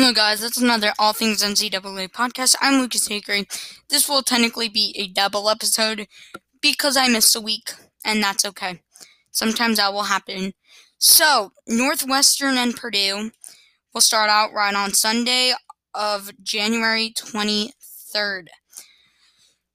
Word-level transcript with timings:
Hello, 0.00 0.14
guys. 0.14 0.40
That's 0.40 0.56
another 0.56 0.94
All 0.98 1.12
Things 1.12 1.42
NCAA 1.42 2.08
podcast. 2.08 2.56
I'm 2.62 2.80
Lucas 2.80 3.06
Hickory. 3.06 3.46
This 3.90 4.08
will 4.08 4.22
technically 4.22 4.70
be 4.70 4.94
a 4.96 5.06
double 5.06 5.50
episode 5.50 6.06
because 6.62 6.96
I 6.96 7.06
missed 7.08 7.36
a 7.36 7.40
week, 7.40 7.70
and 8.02 8.22
that's 8.22 8.46
okay. 8.46 8.80
Sometimes 9.30 9.76
that 9.76 9.92
will 9.92 10.04
happen. 10.04 10.54
So, 10.96 11.52
Northwestern 11.68 12.56
and 12.56 12.74
Purdue 12.74 13.30
will 13.92 14.00
start 14.00 14.30
out 14.30 14.54
right 14.54 14.74
on 14.74 14.94
Sunday 14.94 15.52
of 15.94 16.30
January 16.42 17.12
23rd. 17.14 18.46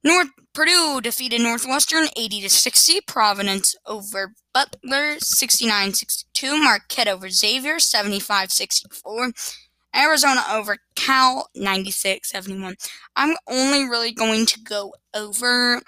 North 0.03 0.29
Purdue 0.53 1.01
defeated 1.01 1.41
Northwestern 1.41 2.07
80 2.17 2.41
to 2.41 2.49
60. 2.49 3.01
Providence 3.01 3.75
over 3.85 4.33
Butler 4.55 5.17
69-62. 5.17 6.63
Marquette 6.63 7.07
over 7.07 7.29
Xavier 7.29 7.75
75-64. 7.75 9.61
Arizona 9.95 10.43
over 10.51 10.77
Cal 10.95 11.49
96-71. 11.57 12.75
I'm 13.15 13.35
only 13.47 13.83
really 13.85 14.11
going 14.11 14.45
to 14.47 14.59
go 14.59 14.93
over 15.13 15.81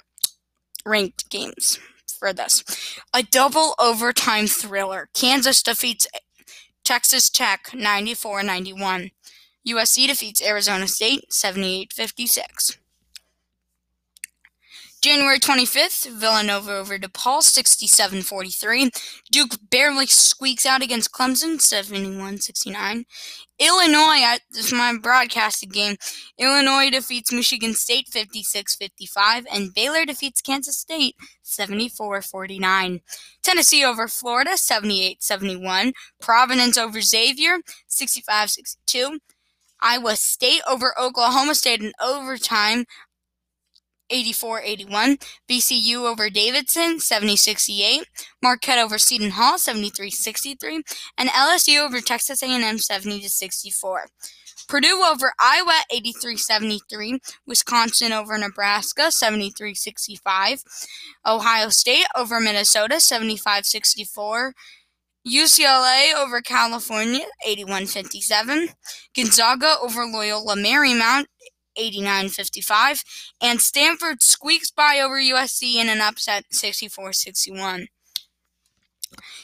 ranked 0.85 1.29
games 1.29 1.79
for 2.17 2.33
this. 2.33 2.63
A 3.13 3.23
double 3.23 3.75
overtime 3.79 4.47
thriller. 4.47 5.09
Kansas 5.13 5.61
defeats 5.61 6.07
Texas 6.83 7.29
Tech 7.29 7.65
94-91. 7.73 9.11
USC 9.67 10.07
defeats 10.07 10.41
Arizona 10.41 10.87
State 10.87 11.25
78-56. 11.29 12.77
January 15.01 15.39
25th, 15.39 16.09
Villanova 16.09 16.71
over 16.71 16.97
DePaul 16.97 17.43
67 17.43 18.23
43. 18.23 18.89
Duke 19.31 19.51
barely 19.69 20.07
squeaks 20.07 20.65
out 20.65 20.81
against 20.81 21.11
Clemson 21.11 21.61
71 21.61 22.39
69. 22.39 23.05
Illinois, 23.59 24.37
this 24.51 24.65
is 24.65 24.73
my 24.73 24.97
broadcasted 25.01 25.71
game. 25.71 25.97
Illinois 26.39 26.89
defeats 26.89 27.31
Michigan 27.31 27.75
State 27.75 28.07
56 28.07 28.75
55, 28.75 29.45
and 29.51 29.73
Baylor 29.73 30.03
defeats 30.03 30.41
Kansas 30.41 30.79
State 30.79 31.15
74 31.43 32.23
49. 32.23 33.01
Tennessee 33.43 33.85
over 33.85 34.07
Florida 34.07 34.57
78 34.57 35.21
71. 35.21 35.93
Providence 36.19 36.77
over 36.77 37.01
Xavier 37.01 37.59
65 37.87 38.49
62. 38.49 39.19
Iowa 39.79 40.15
State 40.15 40.61
over 40.67 40.99
Oklahoma 40.99 41.53
State 41.53 41.81
in 41.81 41.91
overtime. 42.01 42.85
84 44.09 44.61
81. 44.61 45.17
VCU 45.49 46.05
over 46.05 46.29
Davidson, 46.29 46.99
70 46.99 47.35
68. 47.35 48.05
Marquette 48.41 48.79
over 48.79 48.97
Seton 48.97 49.31
Hall, 49.31 49.57
73 49.57 50.09
63. 50.09 50.83
And 51.17 51.29
LSU 51.29 51.85
over 51.85 52.01
Texas 52.01 52.43
A&M, 52.43 52.77
70 52.77 53.27
64. 53.27 54.05
Purdue 54.67 55.01
over 55.01 55.31
Iowa, 55.39 55.79
83 55.91 56.35
73. 56.35 57.19
Wisconsin 57.45 58.11
over 58.11 58.37
Nebraska, 58.37 59.11
73 59.11 59.73
65. 59.73 60.63
Ohio 61.25 61.69
State 61.69 62.05
over 62.15 62.39
Minnesota, 62.39 62.99
75 62.99 63.65
64. 63.65 64.53
UCLA 65.27 66.13
over 66.15 66.41
California, 66.41 67.25
81 67.45 67.85
57. 67.87 68.69
Gonzaga 69.15 69.75
over 69.81 70.05
Loyola 70.05 70.55
Marymount, 70.55 71.25
89 71.77 72.29
55, 72.29 73.03
and 73.41 73.61
Stanford 73.61 74.23
squeaks 74.23 74.71
by 74.71 74.99
over 74.99 75.19
USC 75.19 75.75
in 75.75 75.89
an 75.89 76.01
upset 76.01 76.45
64 76.51 77.13
61. 77.13 77.87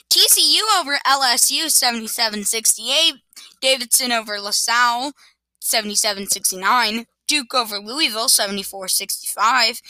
TCU 0.10 0.60
over 0.80 0.98
LSU 1.08 1.70
77 1.70 2.44
68, 2.44 3.14
Davidson 3.62 4.12
over 4.12 4.40
LaSalle 4.40 5.14
77 5.60 6.28
69, 6.28 7.06
Duke 7.28 7.54
over 7.54 7.80
Louisville 7.80 8.30
74 8.30 8.88
65. 8.90 9.82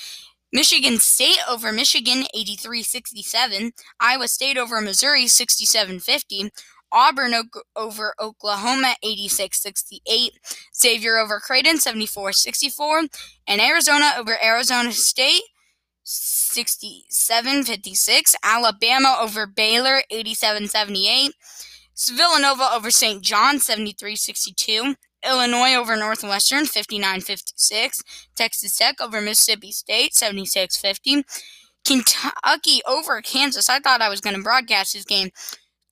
Michigan 0.54 1.00
State 1.00 1.40
over 1.50 1.72
Michigan 1.72 2.26
83 2.36 2.84
67, 2.84 3.72
Iowa 4.00 4.28
State 4.28 4.56
over 4.56 4.80
Missouri 4.82 5.28
67 5.28 6.00
50, 6.00 6.52
Auburn 6.94 7.34
over 7.76 8.14
Oklahoma 8.20 8.96
86 9.04 9.62
68, 9.62 10.32
Xavier 10.76 11.18
over 11.18 11.40
Creighton 11.40 11.80
74 11.80 12.34
64, 12.34 13.04
and 13.48 13.60
Arizona 13.60 14.14
over 14.18 14.38
Arizona 14.44 14.92
State 14.92 15.42
67 16.04 17.64
56, 17.64 18.36
Alabama 18.44 19.18
over 19.20 19.48
Baylor 19.48 20.04
87 20.10 20.68
78, 20.68 21.32
Villanova 22.12 22.70
over 22.74 22.92
St. 22.92 23.24
John 23.24 23.60
73 23.60 24.16
62. 24.16 24.96
Illinois 25.26 25.74
over 25.76 25.96
Northwestern 25.96 26.66
59 26.66 27.22
56. 27.22 28.04
Texas 28.36 28.78
Tech 28.78 29.00
over 29.00 29.22
Mississippi 29.22 29.72
State 29.72 30.14
76 30.14 30.78
50. 30.78 31.24
Kentucky 31.86 32.82
over 32.88 33.22
Kansas. 33.22 33.70
I 33.70 33.80
thought 33.80 34.02
I 34.02 34.10
was 34.10 34.22
going 34.22 34.36
to 34.36 34.42
broadcast 34.42 34.94
this 34.94 35.06
game 35.06 35.30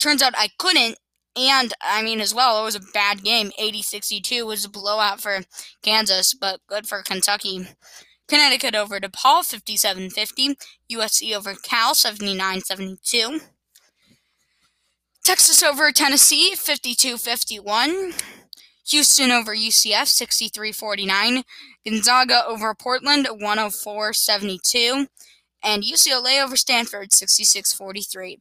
Turns 0.01 0.21
out 0.21 0.33
I 0.35 0.49
couldn't. 0.57 0.97
And, 1.35 1.73
I 1.81 2.01
mean, 2.03 2.19
as 2.19 2.33
well, 2.33 2.59
it 2.59 2.65
was 2.65 2.75
a 2.75 2.81
bad 2.93 3.23
game. 3.23 3.51
80 3.57 3.81
62 3.83 4.45
was 4.45 4.65
a 4.65 4.69
blowout 4.69 5.21
for 5.21 5.41
Kansas, 5.81 6.33
but 6.33 6.59
good 6.67 6.87
for 6.87 7.01
Kentucky. 7.03 7.67
Connecticut 8.27 8.75
over 8.75 8.99
DePaul 8.99 9.45
57 9.45 10.09
50. 10.09 10.55
USC 10.91 11.35
over 11.35 11.53
Cal 11.53 11.93
79 11.93 12.61
72. 12.61 13.39
Texas 15.23 15.61
over 15.61 15.91
Tennessee 15.91 16.55
52 16.55 17.17
51. 17.17 18.13
Houston 18.89 19.31
over 19.31 19.55
UCF 19.55 20.07
63 20.07 20.71
49. 20.71 21.43
Gonzaga 21.85 22.43
over 22.47 22.73
Portland 22.73 23.27
104 23.29 24.13
72 24.13 25.07
and 25.63 25.83
UCLA 25.83 26.43
over 26.43 26.55
Stanford 26.55 27.13
66 27.13 27.73
43. 27.73 28.39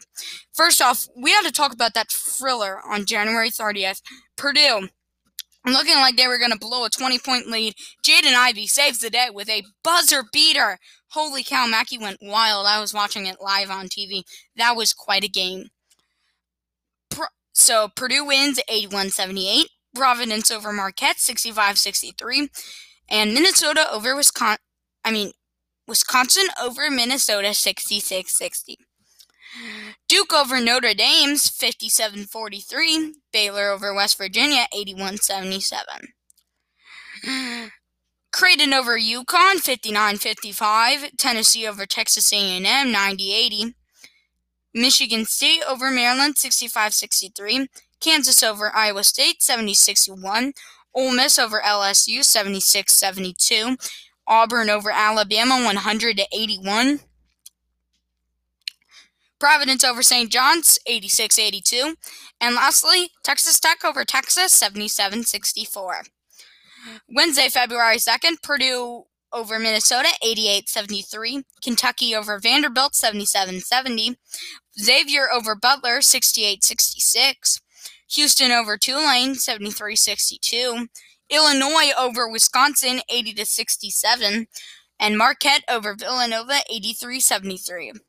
First 0.53 0.81
off, 0.81 1.09
we 1.17 1.33
had 1.33 1.43
to 1.43 1.53
talk 1.53 1.73
about 1.73 1.95
that 1.95 2.11
thriller 2.11 2.81
on 2.87 3.05
January 3.07 3.51
30th. 3.51 4.01
Purdue 4.37 4.89
looking 5.67 5.97
like 5.97 6.17
they 6.17 6.27
were 6.27 6.39
going 6.39 6.53
to 6.53 6.59
blow 6.59 6.85
a 6.85 6.91
20 6.91 7.19
point 7.19 7.47
lead. 7.49 7.75
Jaden 8.05 8.35
Ivey 8.35 8.67
saves 8.67 9.01
the 9.01 9.11
day 9.11 9.29
with 9.33 9.49
a 9.49 9.65
buzzer 9.85 10.25
beater. 10.33 10.79
Holy 11.09 11.43
cow, 11.43 11.67
Mackey 11.67 11.99
went 11.99 12.19
wild. 12.23 12.67
I 12.67 12.81
was 12.81 12.95
watching 12.95 13.27
it 13.27 13.41
live 13.41 13.71
on 13.71 13.89
TV. 13.89 14.23
That 14.57 14.77
was 14.77 14.93
quite 14.93 15.25
a 15.25 15.29
game. 15.29 15.67
So 17.53 17.89
Purdue 17.95 18.25
wins 18.25 18.61
81 18.69 19.11
78. 19.11 19.69
Providence 19.95 20.51
over 20.51 20.73
Marquette 20.73 21.19
65 21.19 21.79
63. 21.79 22.49
And 23.09 23.35
Minnesota 23.35 23.87
over 23.93 24.15
Wisconsin. 24.15 24.59
I 25.05 25.11
mean, 25.11 25.33
Wisconsin 25.91 26.47
over 26.63 26.89
Minnesota 26.89 27.53
66 27.53 28.39
60. 28.39 28.79
Duke 30.09 30.33
over 30.33 30.61
Notre 30.61 30.95
Dame's 30.95 31.49
57 31.51 32.27
43. 32.27 33.15
Baylor 33.33 33.71
over 33.71 33.93
West 33.93 34.17
Virginia 34.17 34.67
81 34.73 35.17
77. 35.17 35.83
Creighton 38.33 38.73
over 38.73 38.97
UConn 38.97 39.57
59 39.57 40.17
55. 40.19 41.17
Tennessee 41.17 41.67
over 41.67 41.85
Texas 41.87 42.33
A&M 42.33 42.93
90 42.93 43.33
80. 43.35 43.75
Michigan 44.73 45.25
State 45.25 45.65
over 45.69 45.91
Maryland 45.91 46.39
65 46.39 46.95
63. 46.95 47.67
Kansas 48.01 48.45
over 48.45 48.75
Iowa 48.75 49.03
State 49.03 49.43
70 49.43 49.75
61. 49.75 50.53
Ole 50.95 51.13
Miss 51.13 51.37
over 51.37 51.61
LSU 51.61 52.25
76 52.25 52.93
72. 52.93 53.77
Auburn 54.31 54.71
over 54.71 54.91
Alabama 54.91 55.63
100 55.63 56.17
to 56.17 56.27
81. 56.33 57.01
Providence 59.41 59.83
over 59.83 60.03
St. 60.03 60.31
John's 60.31 60.79
86 60.87 61.39
82. 61.39 61.97
And 62.41 62.55
lastly, 62.55 63.11
Texas 63.25 63.59
Tech 63.59 63.85
over 63.85 64.05
Texas 64.05 64.53
77 64.53 65.25
64. 65.25 66.03
Wednesday, 67.09 67.49
February 67.49 67.97
2nd, 67.97 68.43
Purdue 68.43 69.05
over 69.33 69.59
Minnesota 69.59 70.09
88 70.23 70.69
73. 70.69 71.43
Kentucky 71.63 72.15
over 72.15 72.39
Vanderbilt 72.39 72.95
77 72.95 73.61
70. 73.61 74.17
Xavier 74.79 75.29
over 75.33 75.55
Butler 75.55 76.01
68 76.01 76.65
66. 76.65 77.61
Houston 78.13 78.51
over 78.51 78.77
Tulane 78.77 79.35
73 79.35 79.97
62. 79.97 80.89
Illinois 81.31 81.93
over 81.99 82.29
Wisconsin 82.29 83.01
80 83.09 83.35
to 83.35 83.47
67 83.47 84.47
and 84.99 85.19
Marquette 85.19 85.65
over 85.69 85.95
Villanova 85.95 86.59
83-73. 86.71 88.01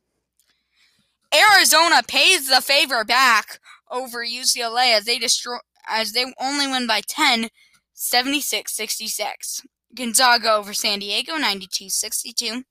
Arizona 1.34 2.02
pays 2.06 2.50
the 2.50 2.62
favor 2.62 3.06
back 3.06 3.60
over 3.90 4.26
UCLA 4.26 4.98
as 4.98 5.06
they 5.06 5.18
destroy 5.18 5.58
as 5.88 6.12
they 6.12 6.26
only 6.40 6.68
win 6.68 6.88
by 6.88 7.02
10 7.08 7.50
76-66. 7.96 9.66
Gonzaga 9.96 10.54
over 10.54 10.74
San 10.74 11.00
Diego 11.00 11.34
92-62. 11.34 12.64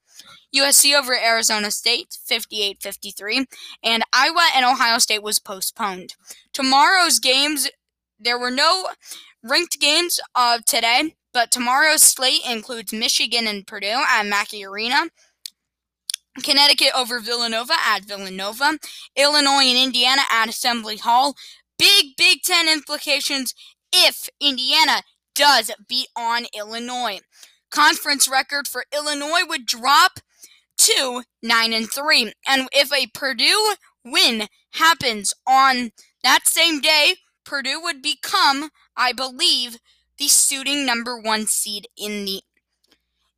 USC 0.55 0.99
over 0.99 1.15
Arizona 1.15 1.71
State 1.71 2.19
58-53 2.29 3.47
and 3.83 4.03
Iowa 4.13 4.49
and 4.55 4.67
Ohio 4.67 4.99
State 4.99 5.23
was 5.23 5.39
postponed. 5.39 6.15
Tomorrow's 6.53 7.19
games 7.19 7.69
there 8.21 8.39
were 8.39 8.51
no 8.51 8.89
ranked 9.43 9.81
games 9.81 10.21
of 10.35 10.65
today, 10.65 11.15
but 11.33 11.51
tomorrow's 11.51 12.03
slate 12.03 12.43
includes 12.49 12.93
Michigan 12.93 13.47
and 13.47 13.67
Purdue 13.67 14.03
at 14.09 14.27
Mackey 14.27 14.65
Arena. 14.65 15.07
Connecticut 16.43 16.93
over 16.97 17.21
Villanova 17.21 17.75
at 17.85 18.05
Villanova, 18.05 18.79
Illinois 19.17 19.65
and 19.65 19.79
Indiana 19.79 20.23
at 20.31 20.49
Assembly 20.49 20.97
Hall. 20.97 21.35
Big 21.79 22.17
Big 22.17 22.43
Ten 22.43 22.69
implications 22.69 23.55
if 23.93 24.29
Indiana 24.41 25.03
does 25.35 25.71
beat 25.89 26.09
on 26.17 26.47
Illinois. 26.57 27.21
Conference 27.71 28.29
record 28.29 28.69
for 28.69 28.85
Illinois 28.95 29.43
would 29.49 29.67
drop 29.67 30.21
to 30.79 31.23
9 31.43 31.73
and 31.73 31.91
3. 31.91 32.33
And 32.47 32.69
if 32.73 32.93
a 32.93 33.09
Purdue 33.13 33.75
win 34.05 34.49
happens 34.73 35.35
on 35.47 35.91
that 36.23 36.47
same 36.47 36.81
day, 36.81 37.17
Purdue 37.45 37.81
would 37.83 38.03
become, 38.03 38.71
I 38.97 39.13
believe, 39.13 39.79
the 40.19 40.29
suiting 40.29 40.85
number 40.85 41.19
1 41.19 41.47
seed 41.47 41.89
in 41.97 42.25
the 42.25 42.43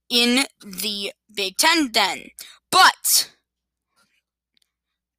in 0.08 0.44
the 0.60 1.12
Big 1.34 1.56
10 1.56 1.92
then. 1.92 2.30
But 2.70 3.30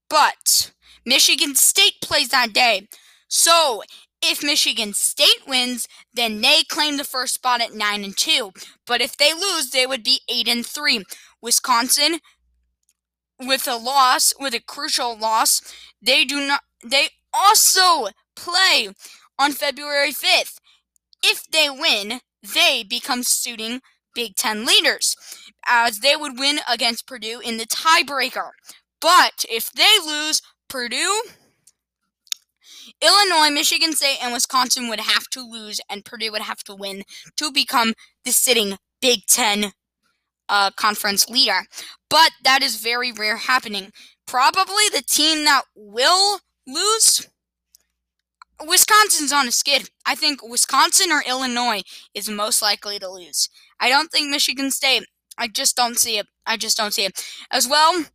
but 0.09 0.71
Michigan 1.06 1.56
State 1.56 2.01
plays 2.01 2.30
that 2.30 2.53
day. 2.53 2.88
So, 3.27 3.81
if 4.21 4.44
Michigan 4.44 4.94
State 4.94 5.47
wins, 5.47 5.88
then 6.13 6.41
they 6.41 6.62
claim 6.63 6.97
the 6.97 7.03
first 7.03 7.33
spot 7.33 7.62
at 7.62 7.74
9 7.74 8.03
and 8.03 8.15
2. 8.15 8.51
But 8.85 9.01
if 9.01 9.18
they 9.18 9.33
lose, 9.33 9.71
they 9.71 9.88
would 9.88 10.03
be 10.03 10.21
8 10.30 10.47
and 10.47 10.65
3. 10.65 11.03
Wisconsin 11.41 12.19
with 13.39 13.68
a 13.68 13.75
loss, 13.75 14.33
with 14.39 14.53
a 14.53 14.59
crucial 14.59 15.18
loss, 15.18 15.62
they 16.01 16.24
do 16.25 16.45
not 16.45 16.62
they 16.83 17.09
also 17.33 18.09
play 18.35 18.89
on 19.39 19.51
February 19.51 20.12
5th. 20.12 20.57
If 21.24 21.45
they 21.51 21.69
win, 21.69 22.19
they 22.53 22.83
become 22.83 23.24
suiting 23.24 23.81
Big 24.15 24.35
10 24.35 24.65
leaders 24.65 25.15
as 25.65 26.00
they 26.00 26.15
would 26.15 26.38
win 26.38 26.59
against 26.69 27.07
Purdue 27.07 27.39
in 27.39 27.57
the 27.57 27.65
tiebreaker. 27.65 28.51
But 29.01 29.45
if 29.50 29.71
they 29.71 29.97
lose, 30.06 30.41
Purdue 30.68 31.24
Illinois, 33.01 33.50
Michigan 33.50 33.94
State, 33.94 34.18
and 34.21 34.33
Wisconsin 34.33 34.88
would 34.88 35.00
have 35.00 35.27
to 35.31 35.41
lose, 35.41 35.80
and 35.89 36.06
Purdue 36.06 36.31
would 36.31 36.41
have 36.41 36.63
to 36.63 36.75
win 36.75 37.03
to 37.38 37.51
become 37.51 37.94
the 38.24 38.31
sitting 38.31 38.77
Big 39.01 39.25
Ten 39.27 39.74
uh, 40.50 40.71
conference 40.71 41.30
leader. 41.30 41.62
But 42.09 42.31
that 42.44 42.62
is 42.62 42.81
very 42.81 43.12
rare 43.12 43.38
happening. 43.38 43.91
Probably 44.25 44.89
the 44.89 45.03
team 45.06 45.45
that 45.45 45.63
will 45.75 46.39
lose. 46.65 47.27
Wisconsin's 48.65 49.33
on 49.33 49.48
a 49.48 49.51
skid. 49.51 49.89
I 50.06 50.15
think 50.15 50.48
Wisconsin 50.48 51.12
or 51.12 51.24
Illinois 51.27 51.81
is 52.13 52.30
most 52.30 52.62
likely 52.62 53.00
to 53.00 53.10
lose. 53.10 53.50
I 53.80 53.89
don't 53.89 54.12
think 54.12 54.30
Michigan 54.30 54.71
State. 54.71 55.06
I 55.38 55.48
just 55.48 55.75
don't 55.75 55.98
see 55.98 56.18
it. 56.18 56.27
I 56.45 56.57
just 56.57 56.77
don't 56.77 56.94
see 56.94 57.06
it. 57.06 57.24
As 57.51 57.68
well, 57.68 58.06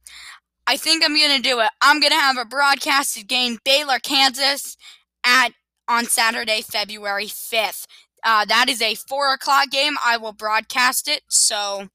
I 0.67 0.77
think 0.77 1.05
I'm 1.05 1.19
gonna 1.19 1.41
do 1.41 1.61
it. 1.61 1.71
I'm 1.81 2.01
gonna 2.01 2.15
have 2.15 2.39
a 2.39 2.45
broadcasted 2.45 3.27
game, 3.29 3.59
Baylor, 3.65 3.99
Kansas, 3.99 4.77
at 5.25 5.53
on 5.89 6.05
Saturday, 6.05 6.63
February 6.63 7.27
5th. 7.27 7.87
Uh, 8.25 8.45
that 8.45 8.69
is 8.69 8.83
a 8.83 8.95
four 8.95 9.33
o'clock 9.33 9.71
game. 9.71 9.95
I 10.05 10.17
will 10.17 10.33
broadcast 10.33 11.09
it. 11.09 11.23
So, 11.29 11.89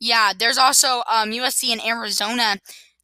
yeah, 0.00 0.32
there's 0.38 0.58
also 0.58 1.02
um, 1.10 1.30
USC 1.30 1.70
in 1.72 1.80
Arizona 1.80 2.58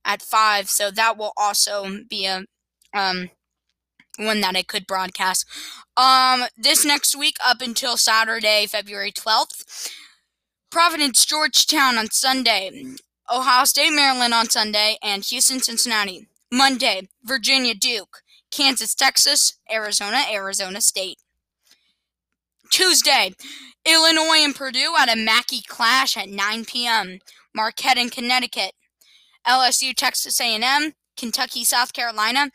at 0.05 0.23
five. 0.23 0.69
So 0.69 0.91
that 0.91 1.19
will 1.19 1.33
also 1.37 2.01
be 2.09 2.27
a 2.27 2.45
um, 2.95 3.31
one 4.19 4.41
that 4.41 4.57
I 4.57 4.63
could 4.63 4.87
broadcast. 4.87 5.47
Um, 5.97 6.45
this 6.57 6.85
next 6.85 7.17
week 7.17 7.37
up 7.45 7.61
until 7.61 7.97
Saturday, 7.97 8.67
February 8.67 9.13
12th. 9.13 9.91
Providence, 10.71 11.25
Georgetown 11.25 11.97
on 11.99 12.11
Sunday. 12.11 12.71
Ohio 13.33 13.65
State, 13.65 13.93
Maryland 13.93 14.35
on 14.35 14.51
Sunday, 14.51 14.97
and 15.03 15.25
Houston, 15.25 15.61
Cincinnati. 15.61 16.29
Monday, 16.53 17.09
Virginia, 17.23 17.75
Duke. 17.75 18.23
Kansas, 18.51 18.95
Texas. 18.95 19.59
Arizona, 19.71 20.25
Arizona 20.31 20.81
State. 20.81 21.19
Tuesday, 22.71 23.33
Illinois 23.87 24.43
and 24.43 24.55
Purdue 24.55 24.95
at 24.99 25.13
a 25.13 25.17
Mackey 25.17 25.61
clash 25.67 26.17
at 26.17 26.29
9 26.29 26.65
p.m. 26.65 27.21
Marquette 27.55 27.99
and 27.99 28.11
Connecticut. 28.11 28.73
LSU, 29.47 29.95
Texas 29.95 30.41
A&M. 30.41 30.95
Kentucky, 31.17 31.65
South 31.65 31.93
Carolina. 31.93 32.51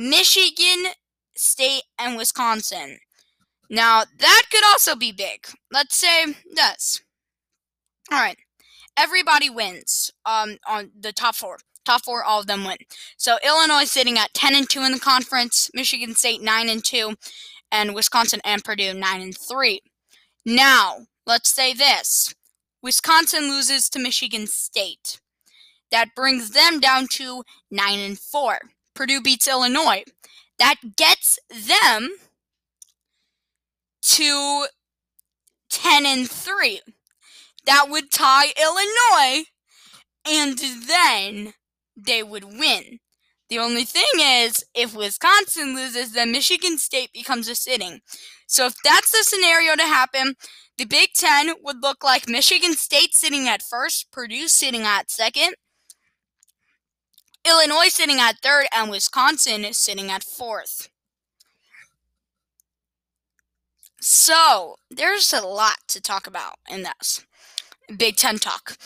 Michigan 0.00 0.92
State 1.36 1.82
and 1.98 2.16
Wisconsin. 2.16 2.98
Now, 3.68 4.04
that 4.18 4.42
could 4.50 4.64
also 4.64 4.96
be 4.96 5.12
big. 5.12 5.46
Let's 5.70 5.96
say 5.96 6.34
this. 6.54 7.02
All 8.10 8.18
right 8.18 8.38
everybody 9.00 9.48
wins 9.48 10.12
um, 10.26 10.58
on 10.68 10.90
the 10.98 11.12
top 11.12 11.34
four. 11.34 11.58
Top 11.84 12.04
four, 12.04 12.22
all 12.22 12.40
of 12.40 12.46
them 12.46 12.64
win. 12.64 12.76
So 13.16 13.38
Illinois 13.44 13.84
sitting 13.84 14.18
at 14.18 14.34
ten 14.34 14.54
and 14.54 14.68
two 14.68 14.82
in 14.82 14.92
the 14.92 15.00
conference, 15.00 15.70
Michigan 15.72 16.14
State 16.14 16.42
nine 16.42 16.68
and 16.68 16.84
two, 16.84 17.14
and 17.72 17.94
Wisconsin 17.94 18.40
and 18.44 18.62
Purdue 18.62 18.92
nine 18.92 19.22
and 19.22 19.36
three. 19.36 19.80
Now, 20.44 21.06
let's 21.26 21.50
say 21.50 21.72
this: 21.72 22.34
Wisconsin 22.82 23.48
loses 23.48 23.88
to 23.90 23.98
Michigan 23.98 24.46
State. 24.46 25.20
That 25.90 26.14
brings 26.14 26.50
them 26.50 26.78
down 26.80 27.08
to 27.12 27.44
nine 27.70 27.98
and 27.98 28.18
four. 28.18 28.58
Purdue 29.00 29.22
beats 29.22 29.48
Illinois. 29.48 30.04
That 30.58 30.74
gets 30.98 31.38
them 31.48 32.10
to 34.02 34.66
ten 35.70 36.04
and 36.04 36.30
three 36.30 36.82
that 37.64 37.86
would 37.88 38.12
tie 38.12 38.52
Illinois, 38.60 39.44
and 40.28 40.58
then 40.86 41.54
they 41.96 42.22
would 42.22 42.44
win. 42.44 42.98
The 43.48 43.58
only 43.58 43.84
thing 43.84 44.04
is, 44.18 44.62
if 44.74 44.94
Wisconsin 44.94 45.74
loses, 45.74 46.12
then 46.12 46.30
Michigan 46.30 46.76
State 46.76 47.10
becomes 47.14 47.48
a 47.48 47.54
sitting. 47.54 48.00
So 48.46 48.66
if 48.66 48.74
that's 48.84 49.12
the 49.12 49.24
scenario 49.24 49.76
to 49.76 49.82
happen, 49.84 50.34
the 50.76 50.84
Big 50.84 51.14
Ten 51.14 51.54
would 51.62 51.82
look 51.82 52.04
like 52.04 52.28
Michigan 52.28 52.74
State 52.74 53.14
sitting 53.14 53.48
at 53.48 53.62
first, 53.62 54.12
Purdue 54.12 54.46
sitting 54.46 54.82
at 54.82 55.10
second, 55.10 55.54
Illinois 57.46 57.88
sitting 57.88 58.20
at 58.20 58.40
third, 58.42 58.66
and 58.72 58.90
Wisconsin 58.90 59.64
is 59.64 59.78
sitting 59.78 60.10
at 60.10 60.22
fourth. 60.22 60.88
So 64.00 64.76
there's 64.90 65.32
a 65.32 65.46
lot 65.46 65.78
to 65.88 66.00
talk 66.00 66.26
about 66.26 66.54
in 66.70 66.82
this. 66.82 67.24
Big 67.96 68.16
Ten 68.16 68.38
talk. 68.38 68.76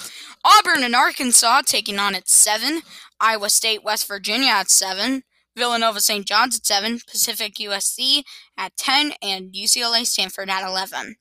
Auburn 0.44 0.82
and 0.82 0.94
Arkansas 0.94 1.62
taking 1.66 1.99
on 1.99 2.14
at 2.14 2.28
7. 2.28 2.82
Iowa 3.20 3.50
State, 3.50 3.84
West 3.84 4.08
Virginia 4.08 4.49
at 4.49 4.70
7. 4.70 5.23
Villanova 5.56 6.00
St. 6.00 6.26
John's 6.26 6.56
at 6.56 6.66
7. 6.66 7.00
Pacific 7.08 7.54
USC 7.54 8.23
at 8.56 8.76
10. 8.76 9.12
And 9.23 9.52
UCLA 9.52 10.04
Stanford 10.06 10.49
at 10.49 10.66
11. 10.66 11.16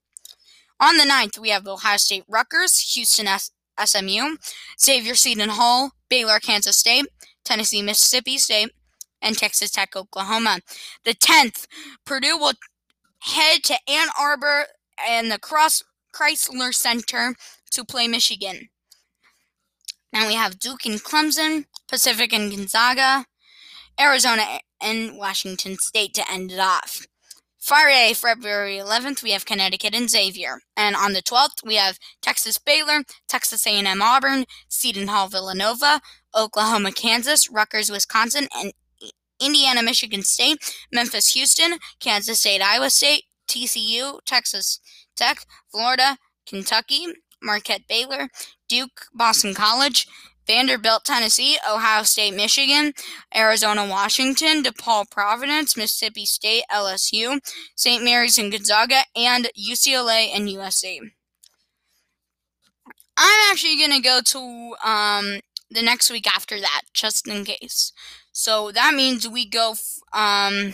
On 0.79 0.97
the 0.97 1.03
9th, 1.03 1.37
we 1.37 1.49
have 1.49 1.67
Ohio 1.67 1.97
State 1.97 2.23
Rutgers, 2.27 2.93
Houston 2.95 3.27
SMU, 3.83 4.37
Xavier 4.81 5.15
Seton 5.15 5.49
Hall, 5.49 5.91
Baylor 6.09 6.39
Kansas 6.39 6.77
State, 6.77 7.05
Tennessee 7.43 7.81
Mississippi 7.81 8.37
State, 8.37 8.71
and 9.21 9.37
Texas 9.37 9.71
Tech 9.71 9.95
Oklahoma. 9.95 10.59
The 11.05 11.13
10th, 11.13 11.65
Purdue 12.05 12.37
will 12.37 12.53
head 13.19 13.63
to 13.63 13.75
Ann 13.87 14.09
Arbor 14.19 14.65
and 15.07 15.31
the 15.31 15.39
Cross 15.39 15.83
Crisler 16.13 16.73
Center 16.73 17.35
to 17.71 17.85
play 17.85 18.07
Michigan. 18.07 18.69
Now 20.11 20.27
we 20.27 20.35
have 20.35 20.59
Duke 20.59 20.85
and 20.85 21.01
Clemson, 21.01 21.65
Pacific 21.87 22.33
and 22.33 22.51
Gonzaga, 22.51 23.25
Arizona 23.99 24.59
and 24.81 25.17
Washington 25.17 25.77
State 25.81 26.13
to 26.15 26.31
end 26.31 26.51
it 26.51 26.59
off. 26.59 27.07
Friday, 27.63 28.13
February 28.13 28.75
11th, 28.75 29.23
we 29.23 29.31
have 29.31 29.45
Connecticut 29.45 29.95
and 29.95 30.09
Xavier, 30.09 30.59
and 30.75 30.97
on 30.97 31.13
the 31.13 31.21
12th, 31.21 31.65
we 31.65 31.75
have 31.75 31.97
Texas 32.21 32.57
Baylor, 32.57 33.03
Texas 33.29 33.65
A&M 33.65 34.01
Auburn, 34.01 34.43
Seton 34.67 35.07
Hall 35.07 35.29
Villanova, 35.29 36.01
Oklahoma 36.35 36.91
Kansas, 36.91 37.49
Rutgers 37.49 37.89
Wisconsin, 37.89 38.49
and 38.53 38.73
Indiana 39.39 39.81
Michigan 39.81 40.23
State, 40.23 40.57
Memphis 40.91 41.33
Houston, 41.35 41.77
Kansas 42.01 42.41
State 42.41 42.61
Iowa 42.61 42.89
State, 42.89 43.23
TCU, 43.47 44.19
Texas 44.25 44.81
Tech, 45.15 45.45
Florida, 45.71 46.17
Kentucky, 46.45 47.05
Marquette 47.41 47.87
Baylor, 47.87 48.27
Duke 48.67 49.05
Boston 49.13 49.53
College, 49.53 50.05
Vanderbilt, 50.47 51.05
Tennessee, 51.05 51.57
Ohio 51.69 52.03
State, 52.03 52.33
Michigan, 52.33 52.93
Arizona, 53.35 53.87
Washington, 53.87 54.63
DePaul, 54.63 55.09
Providence, 55.09 55.77
Mississippi 55.77 56.25
State, 56.25 56.63
LSU, 56.71 57.39
St. 57.75 58.03
Mary's 58.03 58.37
and 58.37 58.51
Gonzaga, 58.51 59.03
and 59.15 59.49
UCLA 59.57 60.29
and 60.35 60.47
USC. 60.47 60.99
I'm 63.17 63.51
actually 63.51 63.77
going 63.77 63.91
to 63.91 64.01
go 64.01 64.21
to 64.21 64.75
um, 64.87 65.39
the 65.69 65.81
next 65.81 66.11
week 66.11 66.27
after 66.27 66.59
that, 66.59 66.81
just 66.93 67.27
in 67.27 67.45
case. 67.45 67.93
So 68.31 68.71
that 68.71 68.93
means 68.93 69.27
we 69.27 69.45
go 69.47 69.75
um, 70.11 70.73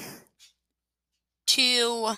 to. 1.48 2.14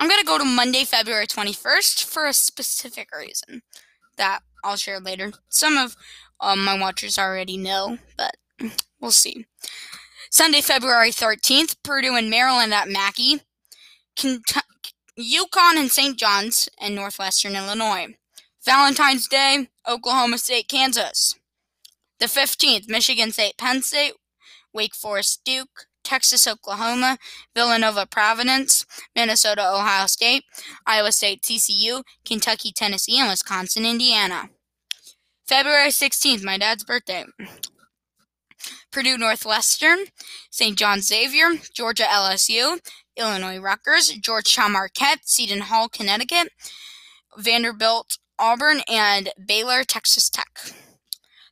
I'm 0.00 0.08
gonna 0.08 0.24
go 0.24 0.38
to 0.38 0.44
Monday, 0.44 0.84
February 0.84 1.26
21st 1.28 2.02
for 2.04 2.26
a 2.26 2.32
specific 2.32 3.08
reason 3.16 3.62
that 4.16 4.40
I'll 4.64 4.76
share 4.76 4.98
later. 4.98 5.32
Some 5.48 5.76
of 5.76 5.94
um, 6.42 6.64
my 6.64 6.78
watchers 6.78 7.18
already 7.18 7.56
know, 7.56 7.98
but 8.18 8.36
we'll 9.00 9.10
see. 9.12 9.46
Sunday, 10.30 10.60
February 10.60 11.10
13th, 11.10 11.76
Purdue 11.82 12.16
and 12.16 12.28
Maryland 12.28 12.74
at 12.74 12.88
Mackey. 12.88 13.40
Kentucky, 14.16 14.66
UConn 15.18 15.76
and 15.76 15.90
St. 15.90 16.18
John's 16.18 16.68
and 16.80 16.94
Northwestern 16.94 17.54
Illinois. 17.56 18.08
Valentine's 18.64 19.28
Day, 19.28 19.68
Oklahoma 19.88 20.38
State, 20.38 20.68
Kansas. 20.68 21.34
The 22.18 22.26
15th, 22.26 22.88
Michigan 22.88 23.32
State, 23.32 23.56
Penn 23.56 23.82
State, 23.82 24.14
Wake 24.72 24.94
Forest, 24.94 25.42
Duke, 25.44 25.86
Texas, 26.04 26.46
Oklahoma, 26.46 27.18
Villanova, 27.54 28.06
Providence, 28.06 28.84
Minnesota, 29.14 29.68
Ohio 29.68 30.06
State, 30.06 30.44
Iowa 30.86 31.12
State, 31.12 31.42
TCU, 31.42 32.02
Kentucky, 32.24 32.72
Tennessee, 32.72 33.18
and 33.18 33.28
Wisconsin, 33.28 33.84
Indiana. 33.84 34.50
February 35.52 35.90
16th, 35.90 36.42
my 36.42 36.56
dad's 36.56 36.82
birthday. 36.82 37.26
Purdue 38.90 39.18
Northwestern, 39.18 40.06
St. 40.50 40.78
John 40.78 41.02
Xavier, 41.02 41.50
Georgia 41.74 42.04
LSU, 42.04 42.78
Illinois 43.18 43.58
Rutgers, 43.58 44.08
Georgetown 44.12 44.72
Marquette, 44.72 45.28
Seton 45.28 45.60
Hall, 45.60 45.90
Connecticut, 45.90 46.48
Vanderbilt 47.36 48.16
Auburn, 48.38 48.80
and 48.88 49.28
Baylor 49.46 49.84
Texas 49.84 50.30
Tech. 50.30 50.72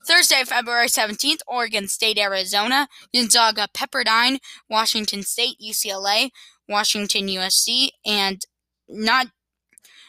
Thursday, 0.07 0.45
February 0.47 0.87
17th, 0.87 1.41
Oregon 1.47 1.87
State, 1.87 2.17
Arizona, 2.17 2.89
Gonzaga, 3.15 3.69
Pepperdine, 3.77 4.39
Washington 4.71 5.23
State, 5.23 5.57
UCLA, 5.63 6.31
Washington, 6.67 7.27
USC, 7.27 7.91
and 8.07 8.47
not 8.89 9.27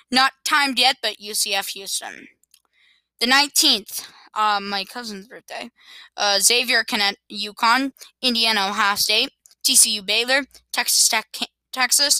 not 0.09 0.31
timed 0.45 0.79
yet, 0.79 0.95
but 1.01 1.17
UCF 1.17 1.71
Houston. 1.71 2.29
The 3.21 3.27
19th, 3.27 4.07
uh, 4.33 4.59
my 4.59 4.83
cousin's 4.83 5.27
birthday. 5.27 5.69
Uh, 6.17 6.39
Xavier, 6.39 6.83
Connect, 6.83 7.19
UConn, 7.31 7.91
Indiana, 8.19 8.61
Ohio 8.67 8.95
State, 8.95 9.29
TCU, 9.63 10.03
Baylor, 10.03 10.45
Texas 10.73 11.07
Tech, 11.07 11.27
Texas, 11.71 12.19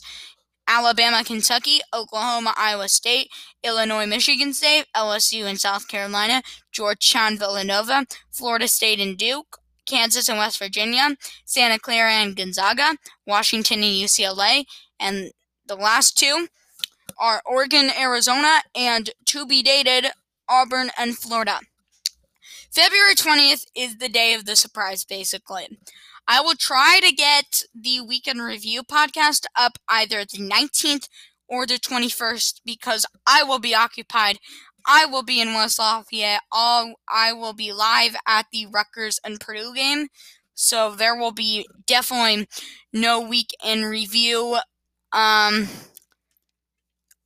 Alabama, 0.67 1.23
Kentucky, 1.23 1.79
Oklahoma, 1.91 2.53
Iowa 2.55 2.87
State, 2.87 3.29
Illinois, 3.63 4.05
Michigan 4.05 4.53
State, 4.53 4.85
LSU 4.95 5.45
and 5.45 5.59
South 5.59 5.87
Carolina, 5.87 6.43
Georgetown, 6.71 7.35
Villanova, 7.35 8.05
Florida 8.29 8.67
State 8.67 8.99
and 8.99 9.17
Duke, 9.17 9.57
Kansas 9.87 10.29
and 10.29 10.37
West 10.37 10.59
Virginia, 10.59 11.17
Santa 11.45 11.79
Clara 11.79 12.11
and 12.11 12.35
Gonzaga, 12.35 12.95
Washington 13.25 13.79
and 13.79 13.95
UCLA, 13.95 14.65
and 14.99 15.31
the 15.65 15.75
last 15.75 16.15
two 16.15 16.47
are 17.19 17.41
Oregon, 17.43 17.89
Arizona, 17.99 18.61
and 18.75 19.09
to 19.25 19.47
be 19.47 19.63
dated 19.63 20.11
Auburn 20.51 20.91
and 20.97 21.17
Florida. 21.17 21.61
February 22.73 23.15
20th 23.15 23.65
is 23.75 23.97
the 23.97 24.09
day 24.09 24.33
of 24.33 24.45
the 24.45 24.55
surprise, 24.55 25.03
basically. 25.03 25.67
I 26.27 26.41
will 26.41 26.55
try 26.55 26.99
to 27.03 27.11
get 27.13 27.63
the 27.73 28.01
weekend 28.01 28.41
review 28.41 28.83
podcast 28.83 29.45
up 29.57 29.77
either 29.89 30.25
the 30.25 30.39
19th 30.39 31.07
or 31.47 31.65
the 31.65 31.77
21st 31.79 32.61
because 32.65 33.05
I 33.27 33.43
will 33.43 33.59
be 33.59 33.75
occupied. 33.75 34.37
I 34.87 35.05
will 35.05 35.23
be 35.23 35.41
in 35.41 35.53
West 35.53 35.79
Lafayette. 35.79 36.41
I'll, 36.51 36.95
I 37.09 37.33
will 37.33 37.53
be 37.53 37.71
live 37.73 38.15
at 38.27 38.47
the 38.51 38.65
Rutgers 38.67 39.19
and 39.23 39.39
Purdue 39.39 39.73
game. 39.75 40.07
So 40.53 40.91
there 40.95 41.15
will 41.15 41.31
be 41.33 41.67
definitely 41.87 42.47
no 42.93 43.19
weekend 43.19 43.85
review 43.85 44.57
um, 45.13 45.67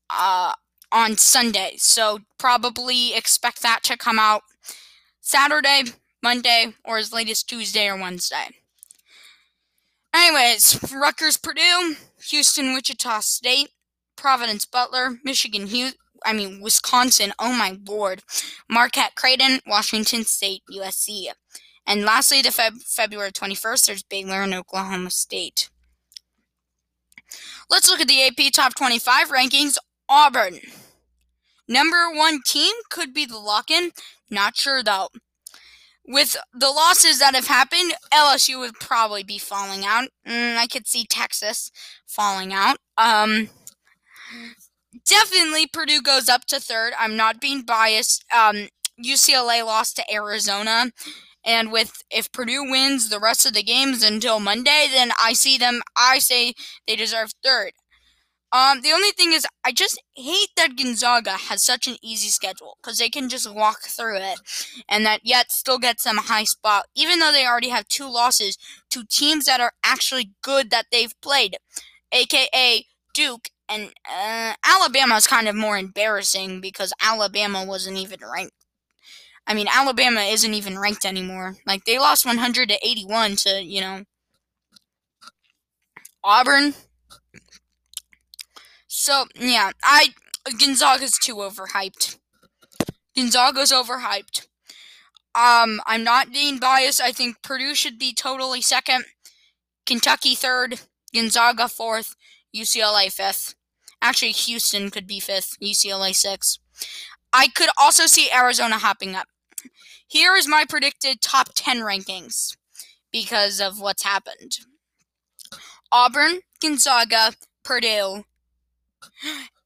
uh, 0.10 0.54
on 0.96 1.18
Sunday. 1.18 1.74
So 1.78 2.20
probably 2.40 3.14
expect 3.14 3.62
that 3.62 3.84
to 3.84 3.98
come 3.98 4.18
out 4.18 4.42
Saturday, 5.20 5.84
Monday, 6.24 6.74
or 6.86 6.98
as 6.98 7.12
late 7.12 7.30
as 7.30 7.44
Tuesday 7.44 7.88
or 7.88 7.98
Wednesday. 7.98 8.48
Anyways, 10.16 10.80
Rutgers, 10.96 11.36
Purdue, 11.36 11.96
Houston, 12.30 12.74
Wichita 12.74 13.20
State, 13.20 13.72
Providence, 14.16 14.66
Butler, 14.66 15.20
Michigan, 15.26 15.68
I 16.26 16.32
mean 16.32 16.62
Wisconsin. 16.62 17.34
Oh 17.38 17.52
my 17.52 17.78
lord, 17.86 18.24
Marquette, 18.70 19.16
Creighton, 19.16 19.60
Washington 19.68 20.24
State, 20.24 20.62
USC, 20.72 21.28
and 21.86 22.04
lastly, 22.04 22.42
the 22.42 22.50
Feb- 22.50 22.84
February 22.84 23.34
twenty 23.34 23.56
first, 23.56 23.88
there's 23.88 24.04
Baylor 24.04 24.42
and 24.42 24.54
Oklahoma 24.54 25.12
State. 25.12 25.70
Let's 27.70 27.90
look 27.90 28.00
at 28.00 28.08
the 28.08 28.26
AP 28.26 28.54
Top 28.54 28.74
twenty 28.76 28.98
five 29.00 29.28
rankings. 29.28 29.76
Auburn, 30.08 30.60
number 31.68 32.10
one 32.12 32.40
team 32.46 32.74
could 32.90 33.14
be 33.14 33.26
the 33.26 33.38
lock-in. 33.40 33.92
Not 34.30 34.56
sure 34.56 34.84
though 34.84 35.10
with 36.08 36.38
the 36.54 36.70
losses 36.70 37.20
that 37.20 37.36
have 37.36 37.48
happened, 37.48 37.94
LSU 38.14 38.60
would 38.60 38.76
probably 38.76 39.24
be 39.24 39.38
falling 39.38 39.86
out. 39.86 40.10
Mm, 40.28 40.58
I 40.58 40.68
could 40.68 40.88
see 40.88 41.06
Texas 41.06 41.72
falling 42.06 42.54
out. 42.54 42.78
Um, 42.98 43.50
definitely 45.08 45.68
Purdue 45.68 46.02
goes 46.02 46.30
up 46.30 46.46
to 46.46 46.60
third. 46.60 46.94
I'm 47.00 47.16
not 47.16 47.42
being 47.42 47.64
biased. 47.64 48.24
Um, 48.36 48.68
UCLA 49.04 49.66
lost 49.66 49.96
to 49.98 50.14
Arizona. 50.14 50.92
And 51.44 51.72
with 51.72 52.04
if 52.10 52.32
Purdue 52.32 52.70
wins 52.70 53.10
the 53.10 53.20
rest 53.20 53.46
of 53.46 53.54
the 53.54 53.64
games 53.64 54.04
until 54.04 54.40
Monday, 54.40 54.88
then 54.92 55.12
I 55.22 55.34
see 55.34 55.58
them. 55.58 55.82
I 55.96 56.20
say 56.20 56.54
they 56.88 56.96
deserve 56.96 57.34
third. 57.44 57.74
Um, 58.56 58.80
the 58.82 58.94
only 58.94 59.12
thing 59.12 59.34
is, 59.34 59.46
I 59.66 59.74
just 59.74 60.02
hate 60.16 60.50
that 60.56 60.78
Gonzaga 60.78 61.32
has 61.32 61.62
such 61.62 61.88
an 61.88 61.98
easy 62.02 62.30
schedule 62.30 62.78
because 62.82 62.98
they 63.00 63.10
can 63.10 63.28
just 63.28 63.54
walk 63.54 63.82
through 63.82 64.18
it, 64.18 64.40
and 64.88 65.06
that 65.06 65.22
yet 65.26 65.52
still 65.52 65.78
gets 65.78 66.04
them 66.04 66.18
a 66.18 66.22
high 66.22 66.46
spot, 66.46 66.86
even 66.96 67.20
though 67.20 67.34
they 67.34 67.46
already 67.46 67.68
have 67.70 67.86
two 67.90 68.10
losses 68.10 68.58
to 68.92 69.04
teams 69.06 69.44
that 69.46 69.60
are 69.60 69.74
actually 69.84 70.32
good 70.42 70.70
that 70.70 70.86
they've 70.90 71.20
played, 71.22 71.58
aka 72.14 72.86
Duke 73.14 73.50
and 73.68 73.92
uh, 74.10 74.54
Alabama 74.66 75.16
is 75.16 75.28
kind 75.28 75.50
of 75.50 75.56
more 75.56 75.78
embarrassing 75.78 76.62
because 76.62 76.94
Alabama 77.02 77.66
wasn't 77.66 77.98
even 77.98 78.20
ranked. 78.32 78.54
I 79.48 79.54
mean, 79.56 79.68
Alabama 79.74 80.22
isn't 80.22 80.54
even 80.54 80.80
ranked 80.80 81.06
anymore. 81.06 81.58
Like 81.68 81.86
they 81.86 82.00
lost 82.00 82.26
100 82.26 82.70
to 82.70 82.80
81 82.88 83.38
to 83.38 83.64
you 83.64 83.82
know 83.82 84.04
Auburn 86.26 86.74
so 89.06 89.26
yeah, 89.40 89.70
I 89.84 90.16
Gonzaga's 90.60 91.20
too 91.20 91.36
overhyped. 91.36 92.18
Gonzaga's 93.16 93.72
overhyped. 93.72 94.48
Um, 95.36 95.80
I'm 95.86 96.04
not 96.04 96.34
being 96.34 96.58
biased. 96.58 97.00
I 97.00 97.12
think 97.12 97.44
Purdue 97.44 97.76
should 97.76 98.00
be 98.00 98.16
totally 98.16 98.62
second, 98.62 99.06
Kentucky 99.86 100.34
third, 100.34 100.82
Gonzaga 101.14 101.68
fourth, 101.68 102.16
UCLA 102.56 103.12
fifth. 103.12 103.54
Actually, 104.02 104.32
Houston 104.32 104.90
could 104.90 105.06
be 105.06 105.20
fifth, 105.20 105.56
UCLA 105.62 106.16
sixth. 106.16 106.58
I 107.32 107.48
could 107.48 107.70
also 107.78 108.08
see 108.08 108.32
Arizona 108.34 108.80
hopping 108.80 109.14
up. 109.14 109.28
Here 110.08 110.36
is 110.36 110.48
my 110.48 110.66
predicted 110.68 111.22
top 111.22 111.50
10 111.54 111.82
rankings 111.82 112.58
because 113.12 113.62
of 113.62 113.80
what's 113.80 114.04
happened 114.04 114.58
Auburn, 115.92 116.40
Gonzaga, 116.60 117.34
Purdue, 117.64 118.24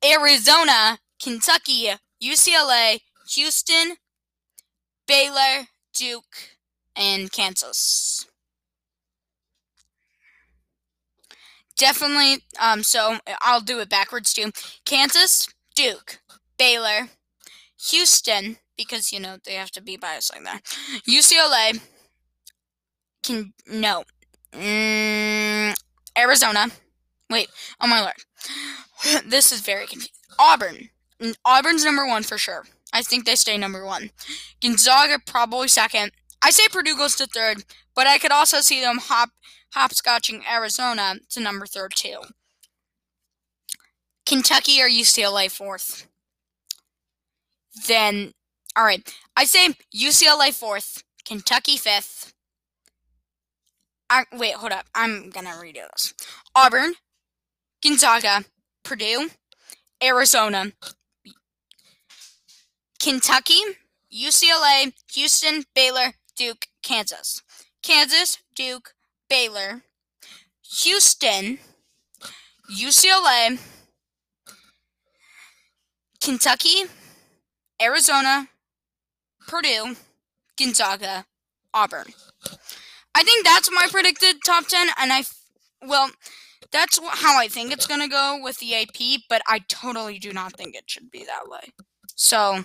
Arizona, 0.06 1.00
Kentucky, 1.22 1.90
UCLA, 2.24 3.00
Houston, 3.36 3.98
Baylor, 5.08 5.68
Duke, 5.94 6.58
and 6.96 7.32
Kansas. 7.32 8.26
Definitely, 11.78 12.44
um, 12.60 12.84
so 12.84 13.18
I'll 13.42 13.62
do 13.62 13.80
it 13.80 13.90
backwards 13.90 14.34
too. 14.34 14.52
Kansas, 14.86 15.48
Duke, 15.76 16.20
Baylor, 16.58 17.08
Houston, 17.90 18.58
because 18.78 19.14
you 19.14 19.20
know 19.20 19.38
they 19.46 19.54
have 19.54 19.72
to 19.72 19.82
be 19.82 19.96
biased 19.96 20.34
like 20.34 20.44
that. 20.44 20.62
UCLA, 21.08 21.80
can 23.24 23.54
no, 23.66 24.04
mm, 24.52 25.74
Arizona. 26.18 26.68
Wait, 27.30 27.50
oh 27.80 27.88
my 27.88 28.02
lord. 28.02 28.14
this 29.26 29.52
is 29.52 29.62
very 29.62 29.86
confusing. 29.86 30.12
Auburn. 30.38 30.90
Mm, 31.22 31.36
Auburn's 31.46 31.86
number 31.86 32.06
one 32.06 32.24
for 32.24 32.38
sure. 32.38 32.66
I 32.92 33.02
think 33.02 33.26
they 33.26 33.36
stay 33.36 33.58
number 33.58 33.86
one. 33.86 34.12
Gonzaga 34.62 35.20
probably 35.26 35.68
second. 35.68 36.12
I 36.42 36.50
say 36.52 36.68
Purdue 36.72 36.98
goes 36.98 37.16
to 37.18 37.26
third, 37.26 37.64
but 37.96 38.08
I 38.08 38.18
could 38.18 38.32
also 38.32 38.62
see 38.62 38.82
them 38.82 38.98
hop 39.00 39.30
hopscotching 39.76 40.42
Arizona 40.52 41.16
to 41.30 41.40
number 41.40 41.66
third 41.66 41.94
too. 41.96 42.22
Kentucky 44.26 44.82
or 44.82 44.90
UCLA 44.90 45.52
fourth. 45.52 46.08
Then, 47.88 48.34
all 48.76 48.84
right, 48.84 49.14
I 49.38 49.46
say 49.46 49.76
UCLA 49.96 50.54
fourth, 50.54 51.04
Kentucky 51.26 51.78
fifth. 51.78 52.34
I, 54.10 54.24
wait, 54.34 54.56
hold 54.56 54.72
up. 54.72 54.88
I'm 54.96 55.30
gonna 55.30 55.52
redo 55.52 55.82
this. 55.92 56.14
Auburn, 56.56 56.96
Gonzaga, 57.84 58.46
Purdue, 58.90 59.30
Arizona, 60.04 60.72
Kentucky, 63.00 63.62
UCLA, 64.12 64.92
Houston, 65.14 65.66
Baylor, 65.76 66.14
Duke, 66.36 66.66
Kansas. 66.82 67.44
Kansas, 67.84 68.40
Duke, 68.56 68.96
Baylor, 69.30 69.84
Houston, 70.82 71.60
UCLA, 72.76 73.60
Kentucky, 76.20 76.86
Arizona, 77.80 78.48
Purdue, 79.48 79.98
Gonzaga, 80.58 81.26
Auburn. 81.76 82.08
I 83.14 83.22
think 83.22 83.46
that's 83.46 83.70
my 83.72 83.88
predicted 83.92 84.38
top 84.44 84.66
10, 84.66 84.88
and 84.98 85.14
I, 85.14 85.26
well, 85.86 86.10
that's 86.72 87.00
how 87.00 87.40
I 87.40 87.48
think 87.48 87.72
it's 87.72 87.88
going 87.88 88.02
to 88.02 88.08
go 88.08 88.40
with 88.42 88.60
the 88.60 88.76
AP, 88.76 89.22
but 89.30 89.42
I 89.48 89.60
totally 89.68 90.20
do 90.20 90.32
not 90.32 90.56
think 90.56 90.76
it 90.76 90.90
should 90.90 91.10
be 91.12 91.26
that 91.26 91.48
way. 91.48 91.74
So, 92.16 92.64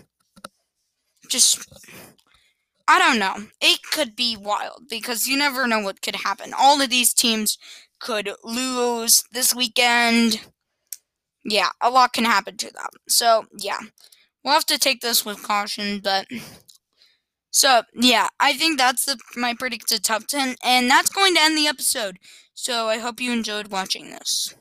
just, 1.29 1.67
I 2.87 2.99
don't 2.99 3.19
know. 3.19 3.49
It 3.61 3.81
could 3.91 4.15
be 4.15 4.37
wild 4.37 4.83
because 4.91 5.27
you 5.27 5.37
never 5.39 5.67
know 5.67 5.81
what 5.81 6.03
could 6.03 6.17
happen. 6.17 6.53
All 6.59 6.81
of 6.81 6.91
these 6.91 7.15
teams 7.15 7.59
could 8.01 8.31
lose 8.43 9.25
this 9.33 9.55
weekend. 9.55 10.41
Yeah, 11.45 11.71
a 11.81 11.91
lot 11.91 12.13
can 12.13 12.25
happen 12.25 12.57
to 12.59 12.73
them. 12.73 12.91
So, 13.09 13.47
yeah. 13.57 13.79
We'll 14.43 14.55
have 14.55 14.67
to 14.67 14.79
take 14.79 15.01
this 15.01 15.25
with 15.25 15.43
caution, 15.43 16.01
but 16.05 16.27
so 17.55 17.83
yeah, 17.95 18.29
I 18.41 18.53
think 18.55 18.79
that's 18.79 19.05
the 19.05 19.17
my 19.37 19.55
predicted 19.55 20.03
top 20.03 20.27
ten, 20.27 20.57
and 20.65 20.91
that's 20.91 21.09
going 21.09 21.35
to 21.35 21.41
end 21.41 21.57
the 21.57 21.69
episode. 21.69 22.19
So 22.55 22.89
I 22.89 22.99
hope 22.99 23.21
you 23.21 23.33
enjoyed 23.33 23.69
watching 23.69 24.11
this. 24.11 24.55